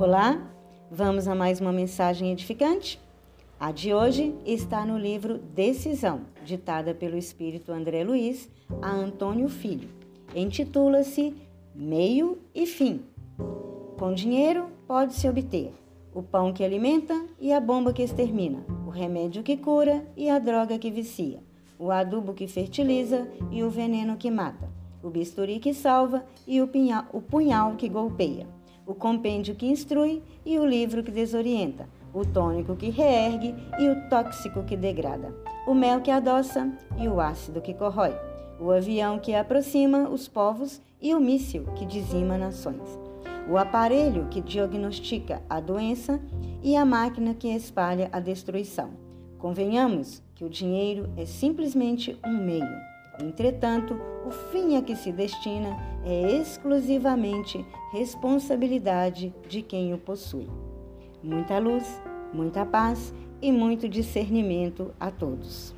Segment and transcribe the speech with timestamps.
[0.00, 0.40] Olá,
[0.92, 3.00] vamos a mais uma mensagem edificante?
[3.58, 8.48] A de hoje está no livro Decisão, ditada pelo Espírito André Luiz
[8.80, 9.88] a Antônio Filho.
[10.36, 11.34] Intitula-se
[11.74, 13.00] Meio e Fim.
[13.98, 15.74] Com dinheiro pode-se obter
[16.14, 20.38] o pão que alimenta e a bomba que extermina, o remédio que cura e a
[20.38, 21.42] droga que vicia,
[21.76, 24.70] o adubo que fertiliza e o veneno que mata,
[25.02, 26.70] o bisturi que salva e o
[27.12, 28.57] o punhal que golpeia
[28.88, 34.08] o compêndio que instrui e o livro que desorienta, o tônico que reergue e o
[34.08, 35.34] tóxico que degrada,
[35.66, 38.14] o mel que adoça e o ácido que corrói,
[38.58, 42.98] o avião que aproxima os povos e o míssil que dizima nações,
[43.46, 46.18] o aparelho que diagnostica a doença
[46.62, 48.88] e a máquina que espalha a destruição.
[49.38, 52.87] Convenhamos que o dinheiro é simplesmente um meio
[53.20, 60.48] Entretanto, o fim a que se destina é exclusivamente responsabilidade de quem o possui.
[61.22, 62.00] Muita luz,
[62.32, 65.77] muita paz e muito discernimento a todos.